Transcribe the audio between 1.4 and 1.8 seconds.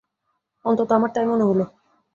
হল।